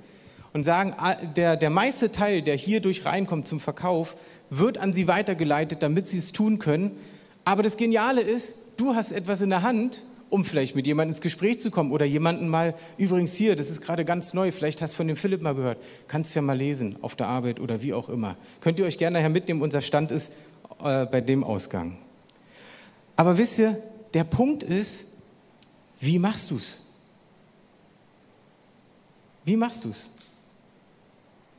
[0.53, 4.15] und sagen, ah, der, der meiste Teil, der hier durch reinkommt zum Verkauf,
[4.49, 6.91] wird an Sie weitergeleitet, damit Sie es tun können.
[7.43, 11.21] Aber das Geniale ist, du hast etwas in der Hand, um vielleicht mit jemandem ins
[11.21, 14.95] Gespräch zu kommen oder jemanden mal, übrigens hier, das ist gerade ganz neu, vielleicht hast
[14.95, 17.93] du von dem Philipp mal gehört, kannst ja mal lesen auf der Arbeit oder wie
[17.93, 18.35] auch immer.
[18.59, 20.33] Könnt ihr euch gerne nachher mitnehmen, unser Stand ist
[20.83, 21.99] äh, bei dem Ausgang.
[23.15, 23.77] Aber wisst ihr,
[24.15, 25.19] der Punkt ist,
[25.99, 26.81] wie machst du es?
[29.45, 30.09] Wie machst du es?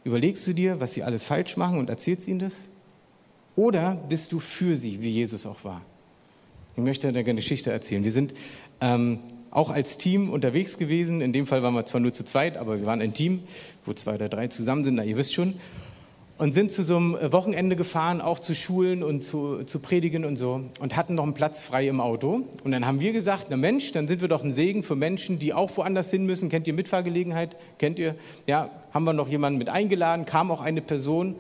[0.03, 2.71] Überlegst du dir, was sie alles falsch machen und erzählst ihnen das?
[3.55, 5.81] Oder bist du für sie, wie Jesus auch war?
[6.77, 8.05] Ich möchte eine Geschichte erzählen.
[8.05, 8.35] Wir sind
[8.81, 9.19] ähm,
[9.51, 11.21] auch als Team unterwegs gewesen.
[11.21, 13.45] In dem Fall waren wir zwar nur zu zweit, aber wir waren ein Team,
[13.87, 15.55] wo zwei oder drei zusammen sind, na ihr wisst schon
[16.37, 20.37] und sind zu so einem Wochenende gefahren, auch zu Schulen und zu, zu Predigen und
[20.37, 22.43] so und hatten noch einen Platz frei im Auto.
[22.65, 25.39] Und dann haben wir gesagt, na Mensch, dann sind wir doch ein Segen für Menschen,
[25.39, 26.49] die auch woanders hin müssen.
[26.49, 27.57] Kennt ihr Mitfahrgelegenheit?
[27.79, 28.17] Kennt ihr?
[28.47, 31.37] Ja, haben wir noch jemanden mit eingeladen, kam auch eine Person.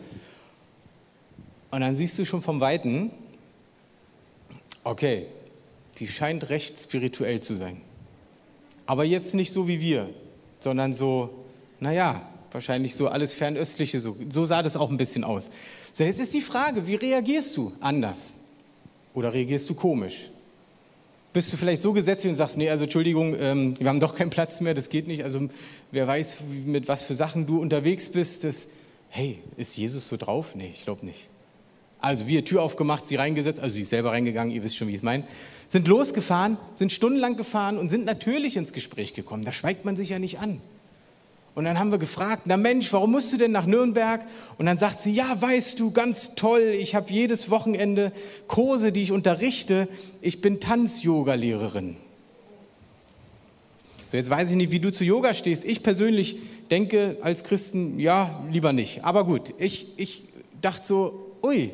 [1.72, 3.10] Und dann siehst du schon vom Weiten,
[4.84, 5.26] okay,
[5.98, 7.80] die scheint recht spirituell zu sein.
[8.86, 10.10] Aber jetzt nicht so wie wir,
[10.60, 11.30] sondern so,
[11.80, 15.50] naja, wahrscheinlich so alles Fernöstliche, so, so sah das auch ein bisschen aus.
[15.92, 18.40] So, jetzt ist die Frage, wie reagierst du anders?
[19.14, 20.30] Oder reagierst du komisch?
[21.32, 24.30] Bist du vielleicht so gesetzlich und sagst, nee, also Entschuldigung, ähm, wir haben doch keinen
[24.30, 25.24] Platz mehr, das geht nicht.
[25.24, 25.48] Also
[25.90, 28.68] wer weiß, mit was für Sachen du unterwegs bist, das,
[29.08, 30.54] hey, ist Jesus so drauf?
[30.54, 31.26] Nee, ich glaube nicht.
[32.04, 34.92] Also wir Tür aufgemacht, sie reingesetzt, also sie ist selber reingegangen, ihr wisst schon, wie
[34.92, 35.24] ich es meine,
[35.68, 39.42] sind losgefahren, sind stundenlang gefahren und sind natürlich ins Gespräch gekommen.
[39.42, 40.60] Da schweigt man sich ja nicht an.
[41.54, 44.20] Und dann haben wir gefragt, na Mensch, warum musst du denn nach Nürnberg?
[44.58, 48.12] Und dann sagt sie, ja, weißt du, ganz toll, ich habe jedes Wochenende
[48.48, 49.88] Kurse, die ich unterrichte.
[50.20, 51.96] Ich bin Tanz-Yoga-Lehrerin.
[54.08, 55.64] So, jetzt weiß ich nicht, wie du zu Yoga stehst.
[55.64, 56.36] Ich persönlich
[56.70, 59.04] denke als Christen, ja, lieber nicht.
[59.04, 60.24] Aber gut, ich, ich
[60.60, 61.72] dachte so, ui,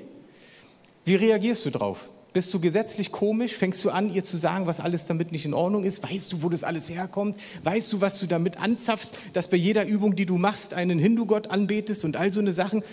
[1.05, 2.11] wie reagierst du drauf?
[2.33, 3.55] Bist du gesetzlich komisch?
[3.55, 6.03] Fängst du an, ihr zu sagen, was alles damit nicht in Ordnung ist?
[6.03, 7.37] Weißt du, wo das alles herkommt?
[7.65, 11.49] Weißt du, was du damit anzapfst, dass bei jeder Übung, die du machst, einen Hindu-Gott
[11.49, 12.85] anbetest und all so eine Sachen?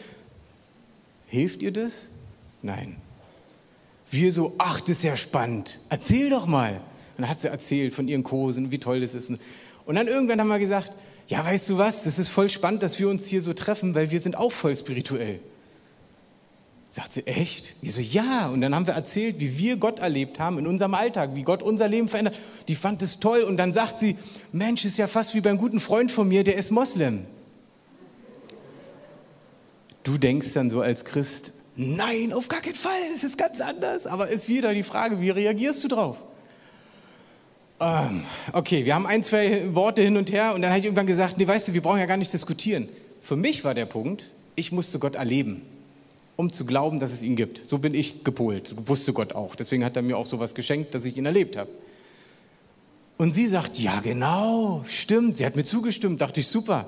[1.28, 2.10] Hilft ihr das?
[2.64, 2.96] Nein.
[4.10, 5.80] Wir so, ach, das ist ja spannend.
[5.90, 6.72] Erzähl doch mal.
[6.72, 9.30] Und dann hat sie erzählt von ihren Kursen, wie toll das ist.
[9.30, 10.94] Und dann irgendwann haben wir gesagt,
[11.28, 14.10] ja, weißt du was, das ist voll spannend, dass wir uns hier so treffen, weil
[14.12, 15.40] wir sind auch voll spirituell.
[16.90, 17.76] Sagt sie, echt?
[17.82, 18.48] Wir so, ja.
[18.48, 21.62] Und dann haben wir erzählt, wie wir Gott erlebt haben in unserem Alltag, wie Gott
[21.62, 22.36] unser Leben verändert.
[22.68, 23.42] Die fand es toll.
[23.42, 24.18] Und dann sagt sie,
[24.54, 27.26] Mensch, ist ja fast wie beim guten Freund von mir, der ist Moslem.
[30.04, 34.08] Du denkst dann so als Christ, nein, auf gar keinen Fall, das ist ganz anders.
[34.08, 36.24] Aber ist wieder die Frage, wie reagierst du drauf?
[37.82, 38.24] Ähm,
[38.54, 41.38] okay, wir haben ein, zwei Worte hin und her und dann habe ich irgendwann gesagt,
[41.38, 42.88] nee, weißt du, wir brauchen ja gar nicht diskutieren.
[43.22, 45.62] Für mich war der Punkt, ich musste Gott erleben
[46.38, 47.66] um zu glauben, dass es ihn gibt.
[47.66, 49.56] So bin ich gepolt, wusste Gott auch.
[49.56, 51.70] Deswegen hat er mir auch sowas geschenkt, dass ich ihn erlebt habe.
[53.18, 56.88] Und sie sagt, ja genau, stimmt, sie hat mir zugestimmt, dachte ich, super.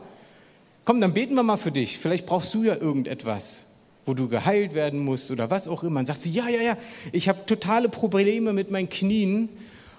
[0.86, 1.98] Komm, dann beten wir mal für dich.
[1.98, 3.66] Vielleicht brauchst du ja irgendetwas,
[4.06, 6.00] wo du geheilt werden musst oder was auch immer.
[6.00, 6.78] Und sagt sie, ja, ja, ja,
[7.12, 9.50] ich habe totale Probleme mit meinen Knien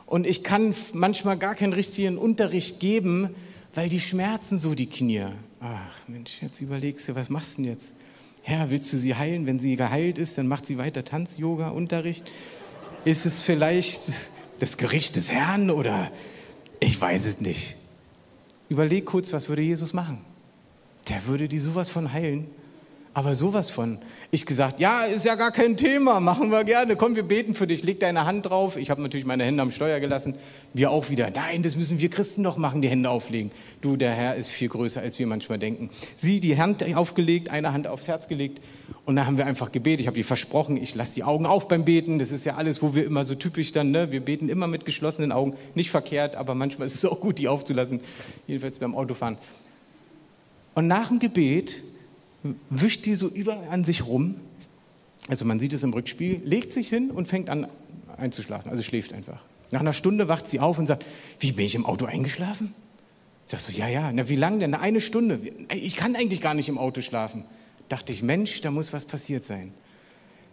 [0.07, 3.31] und ich kann manchmal gar keinen richtigen Unterricht geben,
[3.75, 5.27] weil die schmerzen so die Knie.
[5.59, 7.95] Ach Mensch, jetzt überlegst du, was machst du denn jetzt?
[8.43, 9.47] Herr, willst du sie heilen?
[9.47, 12.25] Wenn sie geheilt ist, dann macht sie weiter Tanz-Yoga-Unterricht.
[13.05, 14.09] Ist es vielleicht
[14.59, 16.11] das Gericht des Herrn oder
[16.81, 17.77] ich weiß es nicht.
[18.69, 20.19] Überleg kurz, was würde Jesus machen?
[21.09, 22.47] Der würde die sowas von heilen.
[23.13, 23.99] Aber sowas von.
[24.31, 26.95] Ich gesagt, ja, ist ja gar kein Thema, machen wir gerne.
[26.95, 28.77] Komm, wir beten für dich, leg deine Hand drauf.
[28.77, 30.37] Ich habe natürlich meine Hände am Steuer gelassen.
[30.75, 33.51] Wir auch wieder, nein, das müssen wir Christen doch machen, die Hände auflegen.
[33.81, 35.91] Du, der Herr ist viel größer, als wir manchmal denken.
[36.15, 38.61] Sie die Hand aufgelegt, eine Hand aufs Herz gelegt
[39.07, 40.03] und dann haben wir einfach gebetet.
[40.03, 42.21] Ich habe dir versprochen, ich lasse die Augen auf beim Beten.
[42.21, 44.13] Das ist ja alles, wo wir immer so typisch dann, ne?
[44.13, 45.55] wir beten immer mit geschlossenen Augen.
[45.75, 47.99] Nicht verkehrt, aber manchmal ist es auch gut, die aufzulassen.
[48.47, 49.37] Jedenfalls beim Autofahren.
[50.75, 51.83] Und nach dem Gebet
[52.71, 54.37] wischt die so überall an sich rum.
[55.29, 57.69] Also man sieht es im Rückspiel, legt sich hin und fängt an
[58.17, 59.43] einzuschlafen, also schläft einfach.
[59.71, 61.05] Nach einer Stunde wacht sie auf und sagt,
[61.39, 62.75] wie bin ich im Auto eingeschlafen?
[63.45, 64.71] Sagst du, ja, ja, na wie lange denn?
[64.71, 65.41] Na, eine Stunde.
[65.73, 67.45] Ich kann eigentlich gar nicht im Auto schlafen.
[67.89, 69.73] Dachte ich, Mensch, da muss was passiert sein.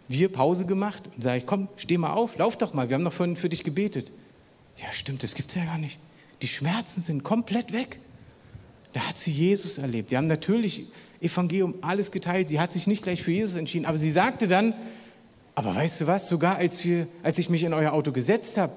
[0.08, 3.04] Wir Pause gemacht und sage ich, komm, steh mal auf, lauf doch mal, wir haben
[3.04, 4.10] doch vorhin für dich gebetet.
[4.78, 5.98] Ja, stimmt, das gibt's ja gar nicht.
[6.40, 8.00] Die Schmerzen sind komplett weg.
[8.92, 10.10] Da hat sie Jesus erlebt.
[10.10, 10.86] Wir haben natürlich
[11.20, 12.48] Evangelium alles geteilt.
[12.48, 14.74] Sie hat sich nicht gleich für Jesus entschieden, aber sie sagte dann,
[15.58, 18.72] Aber weißt du was, sogar als, wir, als ich mich in euer Auto gesetzt habe,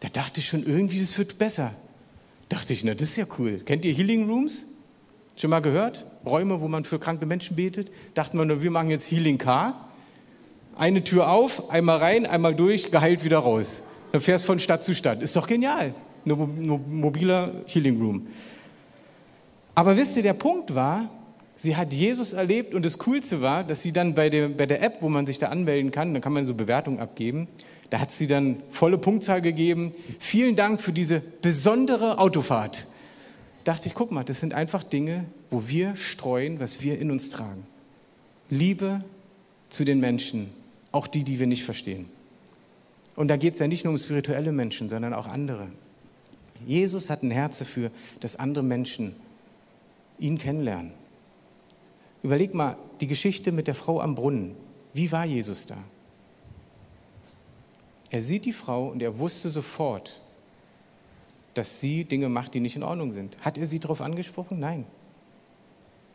[0.00, 1.72] da dachte ich schon irgendwie, das wird besser.
[2.48, 3.60] Dachte ich, na, das ist ja cool.
[3.64, 4.66] Kennt ihr Healing Rooms?
[5.36, 6.04] Schon mal gehört?
[6.24, 7.92] Räume, wo man für kranke Menschen betet?
[8.14, 9.88] Dachten wir nur, wir machen jetzt Healing Car.
[10.76, 13.84] Eine Tür auf, einmal rein, einmal durch, geheilt wieder raus.
[14.10, 15.22] Dann fährst von Stadt zu Stadt.
[15.22, 15.94] Ist doch genial.
[16.24, 18.26] Ein mobiler Healing Room.
[19.76, 21.08] Aber wisst ihr, der Punkt war,
[21.56, 24.82] sie hat Jesus erlebt und das Coolste war, dass sie dann bei der, bei der
[24.82, 27.48] App, wo man sich da anmelden kann, da kann man so Bewertungen abgeben,
[27.90, 29.92] da hat sie dann volle Punktzahl gegeben.
[30.18, 32.86] Vielen Dank für diese besondere Autofahrt.
[33.64, 37.30] Dachte ich, guck mal, das sind einfach Dinge, wo wir streuen, was wir in uns
[37.30, 37.66] tragen.
[38.48, 39.02] Liebe
[39.68, 40.50] zu den Menschen,
[40.92, 42.08] auch die, die wir nicht verstehen.
[43.14, 45.68] Und da geht es ja nicht nur um spirituelle Menschen, sondern auch andere.
[46.66, 47.90] Jesus hat ein Herz dafür,
[48.20, 49.14] dass andere Menschen
[50.18, 50.92] ihn kennenlernen.
[52.26, 54.56] Überleg mal die Geschichte mit der Frau am Brunnen.
[54.92, 55.76] Wie war Jesus da?
[58.10, 60.22] Er sieht die Frau und er wusste sofort,
[61.54, 63.36] dass sie Dinge macht, die nicht in Ordnung sind.
[63.42, 64.58] Hat er sie darauf angesprochen?
[64.58, 64.86] Nein.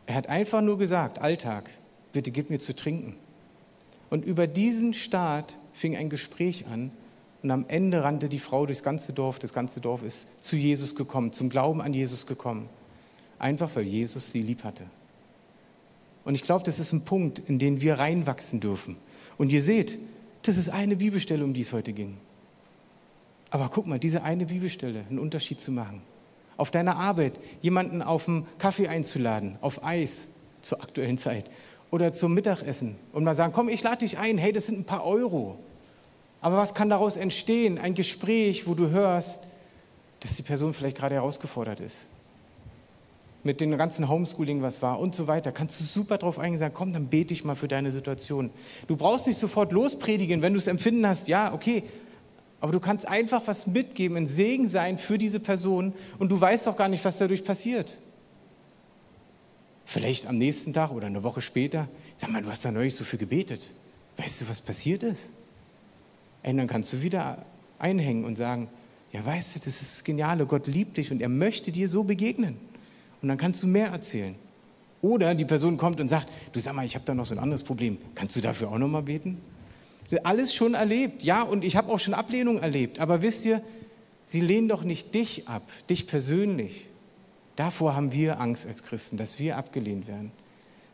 [0.04, 1.70] Er hat einfach nur gesagt, Alltag,
[2.12, 3.16] bitte gib mir zu trinken.
[4.10, 6.90] Und über diesen Start fing ein Gespräch an
[7.42, 9.38] und am Ende rannte die Frau durchs ganze Dorf.
[9.38, 12.68] Das ganze Dorf ist zu Jesus gekommen, zum Glauben an Jesus gekommen.
[13.38, 14.84] Einfach weil Jesus sie lieb hatte.
[16.24, 18.96] Und ich glaube, das ist ein Punkt, in den wir reinwachsen dürfen.
[19.38, 19.98] Und ihr seht,
[20.42, 22.16] das ist eine Bibelstelle, um die es heute ging.
[23.50, 26.02] Aber guck mal, diese eine Bibelstelle, einen Unterschied zu machen.
[26.56, 30.28] Auf deiner Arbeit jemanden auf einen Kaffee einzuladen, auf Eis
[30.60, 31.50] zur aktuellen Zeit
[31.90, 34.84] oder zum Mittagessen und mal sagen, komm, ich lade dich ein, hey, das sind ein
[34.84, 35.58] paar Euro.
[36.40, 37.78] Aber was kann daraus entstehen?
[37.78, 39.40] Ein Gespräch, wo du hörst,
[40.20, 42.08] dass die Person vielleicht gerade herausgefordert ist.
[43.44, 46.74] Mit dem ganzen Homeschooling, was war und so weiter, kannst du super drauf eingehen, sagen,
[46.76, 48.50] komm, dann bete ich mal für deine Situation.
[48.86, 51.82] Du brauchst nicht sofort lospredigen, wenn du es empfinden hast, ja, okay,
[52.60, 56.68] aber du kannst einfach was mitgeben, ein Segen sein für diese Person und du weißt
[56.68, 57.98] doch gar nicht, was dadurch passiert.
[59.84, 63.02] Vielleicht am nächsten Tag oder eine Woche später, sag mal, du hast da neulich so
[63.02, 63.72] viel gebetet.
[64.16, 65.32] Weißt du, was passiert ist?
[66.44, 67.44] Und dann kannst du wieder
[67.80, 68.68] einhängen und sagen,
[69.12, 72.04] ja, weißt du, das ist das Geniale, Gott liebt dich und er möchte dir so
[72.04, 72.56] begegnen.
[73.22, 74.34] Und dann kannst du mehr erzählen.
[75.00, 77.38] Oder die Person kommt und sagt, du sag mal, ich habe da noch so ein
[77.38, 77.98] anderes Problem.
[78.14, 79.40] Kannst du dafür auch noch mal beten?
[80.24, 82.98] Alles schon erlebt, ja, und ich habe auch schon Ablehnung erlebt.
[82.98, 83.62] Aber wisst ihr,
[84.24, 86.88] sie lehnen doch nicht dich ab, dich persönlich.
[87.56, 90.30] Davor haben wir Angst als Christen, dass wir abgelehnt werden.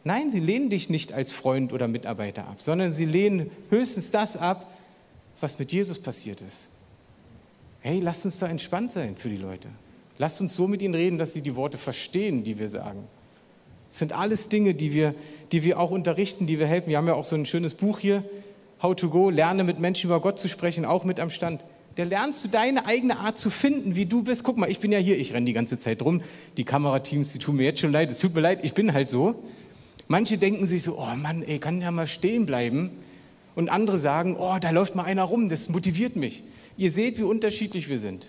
[0.04, 4.36] Nein, sie lehnen dich nicht als Freund oder Mitarbeiter ab, sondern sie lehnen höchstens das
[4.36, 4.72] ab,
[5.40, 6.70] was mit Jesus passiert ist.
[7.80, 9.68] Hey, lasst uns da entspannt sein für die Leute.
[10.18, 13.04] Lasst uns so mit ihnen reden, dass sie die Worte verstehen, die wir sagen.
[13.88, 15.14] Das sind alles Dinge, die wir,
[15.52, 16.90] die wir auch unterrichten, die wir helfen.
[16.90, 18.22] Wir haben ja auch so ein schönes Buch hier,
[18.82, 21.64] How to Go, lerne mit Menschen über Gott zu sprechen, auch mit am Stand.
[21.96, 24.44] Da lernst du deine eigene Art zu finden, wie du bist.
[24.44, 26.20] Guck mal, ich bin ja hier, ich renne die ganze Zeit rum.
[26.56, 28.10] Die Kamerateams, die tun mir jetzt schon leid.
[28.10, 29.42] Es tut mir leid, ich bin halt so.
[30.06, 32.90] Manche denken sich so, oh Mann, ey, kann ja mal stehen bleiben.
[33.56, 36.44] Und andere sagen, oh, da läuft mal einer rum, das motiviert mich.
[36.76, 38.26] Ihr seht, wie unterschiedlich wir sind.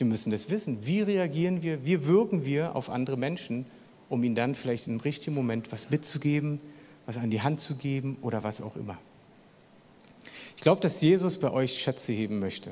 [0.00, 0.86] Wir müssen das wissen.
[0.86, 1.84] Wie reagieren wir?
[1.84, 3.66] Wie wirken wir auf andere Menschen,
[4.08, 6.58] um ihnen dann vielleicht im richtigen Moment was mitzugeben,
[7.04, 8.96] was an die Hand zu geben oder was auch immer.
[10.56, 12.70] Ich glaube, dass Jesus bei euch Schätze heben möchte,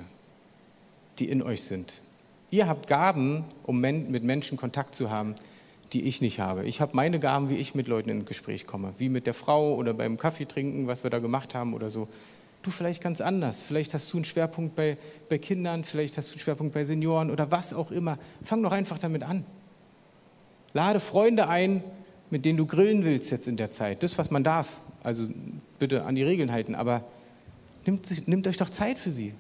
[1.19, 2.01] die in euch sind.
[2.51, 5.35] Ihr habt Gaben, um mit Menschen Kontakt zu haben,
[5.93, 6.65] die ich nicht habe.
[6.65, 9.75] Ich habe meine Gaben, wie ich mit Leuten ins Gespräch komme, wie mit der Frau
[9.75, 12.09] oder beim Kaffee trinken, was wir da gemacht haben oder so.
[12.63, 13.63] Du vielleicht ganz anders.
[13.63, 17.31] Vielleicht hast du einen Schwerpunkt bei, bei Kindern, vielleicht hast du einen Schwerpunkt bei Senioren
[17.31, 18.19] oder was auch immer.
[18.43, 19.45] Fang doch einfach damit an.
[20.73, 21.83] Lade Freunde ein,
[22.31, 24.03] mit denen du grillen willst jetzt in der Zeit.
[24.03, 24.77] Das, was man darf.
[25.03, 25.29] Also
[25.79, 27.05] bitte an die Regeln halten, aber
[27.87, 29.35] nimmt, nimmt euch doch Zeit für sie.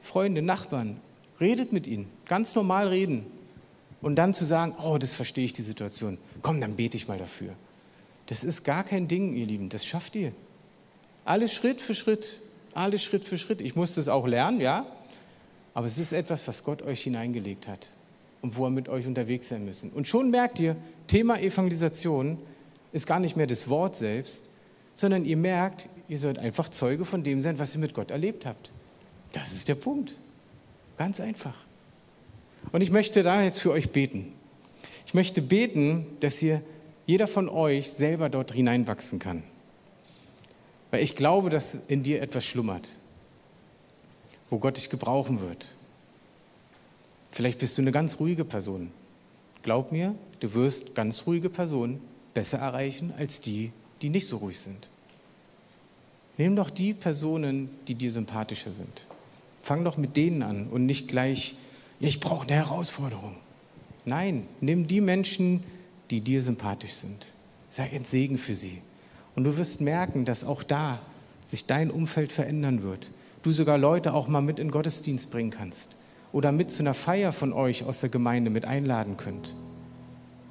[0.00, 0.96] Freunde, Nachbarn,
[1.40, 2.08] redet mit ihnen.
[2.26, 3.24] Ganz normal reden.
[4.00, 6.18] Und dann zu sagen, oh, das verstehe ich die Situation.
[6.42, 7.54] Komm, dann bete ich mal dafür.
[8.26, 9.68] Das ist gar kein Ding, ihr Lieben.
[9.68, 10.32] Das schafft ihr.
[11.24, 12.40] Alles Schritt für Schritt,
[12.74, 13.60] alles Schritt für Schritt.
[13.60, 14.86] Ich musste es auch lernen, ja,
[15.72, 17.88] aber es ist etwas, was Gott euch hineingelegt hat
[18.42, 19.90] und wo er mit euch unterwegs sein müssen.
[19.90, 22.38] Und schon merkt ihr, Thema Evangelisation
[22.92, 24.44] ist gar nicht mehr das Wort selbst,
[24.94, 28.46] sondern ihr merkt, ihr sollt einfach Zeuge von dem sein, was ihr mit Gott erlebt
[28.46, 28.72] habt.
[29.32, 30.16] Das ist der Punkt.
[30.96, 31.56] Ganz einfach.
[32.70, 34.32] Und ich möchte da jetzt für euch beten.
[35.06, 36.62] Ich möchte beten, dass ihr
[37.06, 39.42] jeder von euch selber dort hineinwachsen kann.
[40.94, 42.88] Weil ich glaube, dass in dir etwas schlummert,
[44.48, 45.74] wo Gott dich gebrauchen wird.
[47.32, 48.92] Vielleicht bist du eine ganz ruhige Person.
[49.64, 52.00] Glaub mir, du wirst ganz ruhige Personen
[52.32, 54.88] besser erreichen als die, die nicht so ruhig sind.
[56.38, 59.08] Nimm doch die Personen, die dir sympathischer sind.
[59.64, 61.56] Fang doch mit denen an und nicht gleich,
[61.98, 63.34] ich brauche eine Herausforderung.
[64.04, 65.64] Nein, nimm die Menschen,
[66.12, 67.26] die dir sympathisch sind.
[67.68, 68.80] Sei ein Segen für sie.
[69.36, 70.98] Und du wirst merken, dass auch da
[71.44, 73.10] sich dein Umfeld verändern wird.
[73.42, 75.96] Du sogar Leute auch mal mit in Gottesdienst bringen kannst
[76.32, 79.54] oder mit zu einer Feier von euch aus der Gemeinde mit einladen könnt.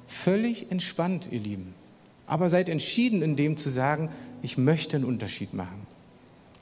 [0.06, 1.74] Völlig entspannt, ihr Lieben.
[2.26, 4.10] Aber seid entschieden in dem zu sagen,
[4.42, 5.86] ich möchte einen Unterschied machen.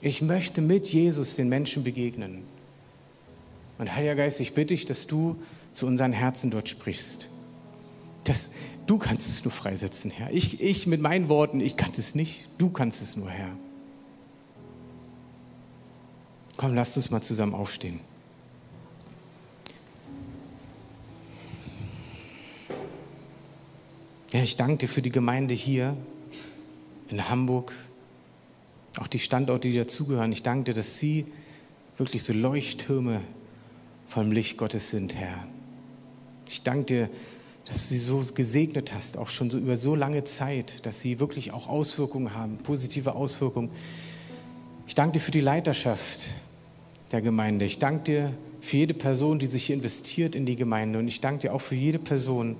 [0.00, 2.42] Ich möchte mit Jesus den Menschen begegnen.
[3.78, 5.36] Und Heiliger Geist, ich bitte dich, dass du
[5.72, 7.28] zu unseren Herzen dort sprichst.
[8.24, 8.52] Das,
[8.86, 10.30] du kannst es nur freisetzen, Herr.
[10.32, 12.46] Ich, ich mit meinen Worten, ich kann es nicht.
[12.58, 13.50] Du kannst es nur, Herr.
[16.56, 18.00] Komm, lasst uns mal zusammen aufstehen.
[24.32, 25.96] Ja, ich danke dir für die Gemeinde hier
[27.10, 27.74] in Hamburg,
[28.98, 30.32] auch die Standorte, die dazugehören.
[30.32, 31.26] Ich danke dir, dass sie
[31.98, 33.20] wirklich so Leuchttürme
[34.06, 35.46] vom Licht Gottes sind, Herr.
[36.48, 37.10] Ich danke dir,
[37.72, 41.20] dass du sie so gesegnet hast, auch schon so über so lange Zeit, dass sie
[41.20, 43.70] wirklich auch Auswirkungen haben, positive Auswirkungen.
[44.86, 46.34] Ich danke dir für die Leiterschaft
[47.12, 47.64] der Gemeinde.
[47.64, 50.98] Ich danke dir für jede Person, die sich investiert in die Gemeinde.
[50.98, 52.56] Und ich danke dir auch für jede Person,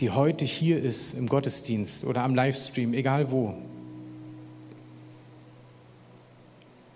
[0.00, 3.54] die heute hier ist im Gottesdienst oder am Livestream, egal wo.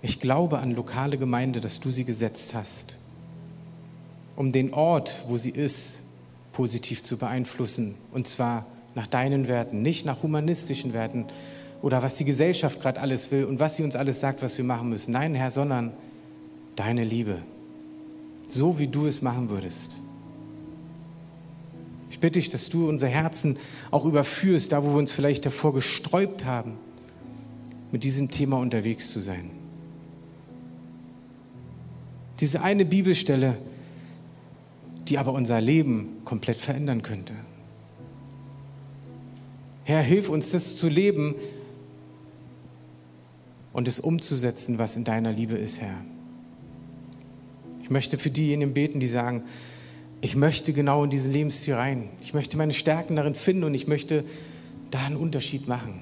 [0.03, 2.97] Ich glaube an lokale Gemeinde, dass du sie gesetzt hast,
[4.35, 6.10] um den Ort, wo sie ist,
[6.61, 7.94] positiv zu beeinflussen.
[8.12, 11.25] Und zwar nach deinen Werten, nicht nach humanistischen Werten
[11.81, 14.64] oder was die Gesellschaft gerade alles will und was sie uns alles sagt, was wir
[14.66, 15.12] machen müssen.
[15.12, 15.94] Nein, Herr, sondern
[16.77, 17.38] deine Liebe.
[18.46, 19.96] So wie du es machen würdest.
[22.11, 23.57] Ich bitte dich, dass du unser Herzen
[23.90, 26.75] auch überführst, da wo wir uns vielleicht davor gesträubt haben,
[27.90, 29.51] mit diesem Thema unterwegs zu sein.
[32.38, 33.57] Diese eine Bibelstelle,
[35.09, 37.35] die aber unser Leben komplett verändern könnte.
[39.85, 41.35] Herr, hilf uns, das zu leben
[43.73, 45.97] und es umzusetzen, was in deiner Liebe ist, Herr.
[47.83, 49.43] Ich möchte für diejenigen beten, die sagen,
[50.21, 52.09] ich möchte genau in diesen Lebensstil rein.
[52.21, 54.25] Ich möchte meine Stärken darin finden und ich möchte
[54.91, 56.01] da einen Unterschied machen.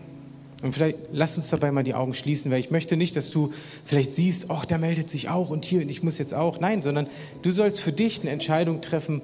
[0.63, 3.53] Und vielleicht lass uns dabei mal die Augen schließen, weil ich möchte nicht, dass du
[3.85, 6.59] vielleicht siehst, ach, der meldet sich auch und hier und ich muss jetzt auch.
[6.59, 7.07] Nein, sondern
[7.43, 9.23] du sollst für dich eine Entscheidung treffen,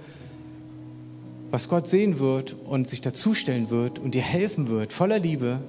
[1.51, 5.61] was Gott sehen wird und sich dazustellen wird und dir helfen wird, voller Liebe,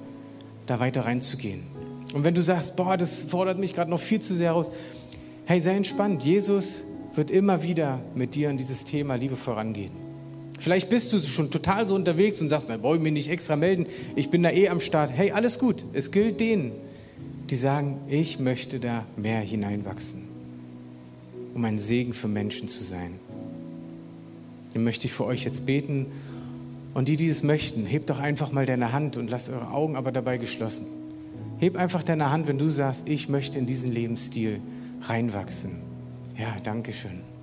[0.66, 1.62] da weiter reinzugehen.
[2.14, 4.70] Und wenn du sagst, boah, das fordert mich gerade noch viel zu sehr aus,
[5.46, 6.22] hey, sei entspannt.
[6.22, 10.05] Jesus wird immer wieder mit dir in dieses Thema Liebe vorangehen.
[10.58, 13.56] Vielleicht bist du schon total so unterwegs und sagst, na, brauche ich mich nicht extra
[13.56, 15.12] melden, ich bin da eh am Start.
[15.12, 15.84] Hey, alles gut.
[15.92, 16.72] Es gilt denen,
[17.50, 20.24] die sagen, ich möchte da mehr hineinwachsen,
[21.54, 23.12] um ein Segen für Menschen zu sein.
[24.72, 26.06] Dann möchte ich für euch jetzt beten.
[26.94, 29.96] Und die, die es möchten, hebt doch einfach mal deine Hand und lasst eure Augen
[29.96, 30.86] aber dabei geschlossen.
[31.58, 34.60] Heb einfach deine Hand, wenn du sagst, ich möchte in diesen Lebensstil
[35.02, 35.72] reinwachsen.
[36.38, 37.35] Ja, danke schön.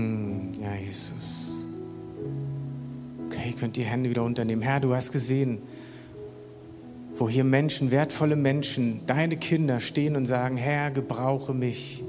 [0.00, 1.66] Hm, ja, Jesus.
[3.26, 4.62] Okay, könnt die Hände wieder unternehmen.
[4.62, 5.58] Herr, du hast gesehen,
[7.16, 12.02] wo hier Menschen, wertvolle Menschen, deine Kinder stehen und sagen, Herr, gebrauche mich,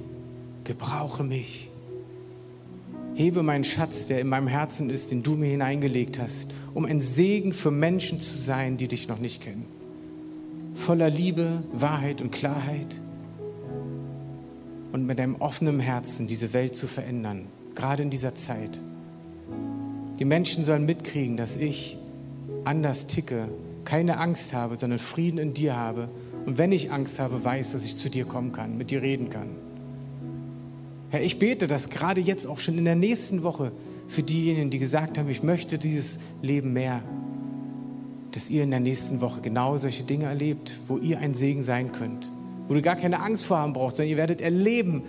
[0.63, 1.69] gebrauche mich.
[3.13, 7.01] Hebe meinen Schatz, der in meinem Herzen ist, den du mir hineingelegt hast, um ein
[7.01, 9.65] Segen für Menschen zu sein, die dich noch nicht kennen.
[10.75, 13.01] Voller Liebe, Wahrheit und Klarheit
[14.93, 18.79] und mit einem offenen Herzen diese Welt zu verändern, gerade in dieser Zeit.
[20.19, 21.97] Die Menschen sollen mitkriegen, dass ich
[22.63, 23.47] anders ticke,
[23.85, 26.09] keine Angst habe, sondern Frieden in dir habe.
[26.45, 29.29] Und wenn ich Angst habe, weiß, dass ich zu dir kommen kann, mit dir reden
[29.29, 29.49] kann.
[31.09, 33.71] Herr, ich bete, dass gerade jetzt auch schon in der nächsten Woche
[34.07, 37.01] für diejenigen, die gesagt haben, ich möchte dieses Leben mehr,
[38.31, 41.91] dass ihr in der nächsten Woche genau solche Dinge erlebt, wo ihr ein Segen sein
[41.91, 42.29] könnt
[42.71, 45.03] wo du gar keine Angst vor haben brauchst, sondern ihr werdet erleben,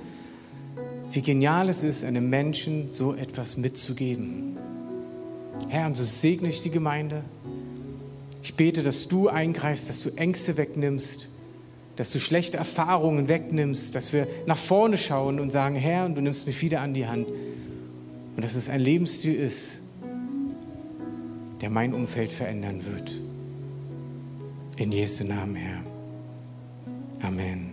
[1.12, 4.56] wie genial es ist, einem Menschen so etwas mitzugeben.
[5.68, 7.22] Herr, und so segne ich die Gemeinde.
[8.42, 11.28] Ich bete, dass du eingreifst, dass du Ängste wegnimmst,
[11.96, 16.22] dass du schlechte Erfahrungen wegnimmst, dass wir nach vorne schauen und sagen, Herr, und du
[16.22, 17.28] nimmst mich wieder an die Hand.
[18.34, 19.82] Und dass es ein Lebensstil ist,
[21.60, 23.12] der mein Umfeld verändern wird.
[24.78, 25.82] In Jesu Namen, Herr.
[27.20, 27.71] Amen.